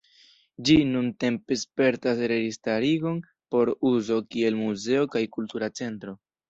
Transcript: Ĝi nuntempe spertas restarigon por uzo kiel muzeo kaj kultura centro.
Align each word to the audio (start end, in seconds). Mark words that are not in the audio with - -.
Ĝi 0.69 0.77
nuntempe 0.93 1.57
spertas 1.65 2.23
restarigon 2.33 3.23
por 3.53 3.75
uzo 3.95 4.21
kiel 4.35 4.63
muzeo 4.67 5.09
kaj 5.17 5.27
kultura 5.39 5.75
centro. 5.83 6.23